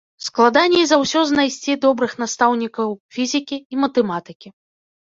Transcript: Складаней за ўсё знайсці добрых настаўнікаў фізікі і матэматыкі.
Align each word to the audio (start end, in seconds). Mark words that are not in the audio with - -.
Складаней 0.27 0.85
за 0.91 0.97
ўсё 1.01 1.19
знайсці 1.33 1.77
добрых 1.85 2.11
настаўнікаў 2.23 2.99
фізікі 3.19 3.63
і 3.63 3.75
матэматыкі. 3.87 4.49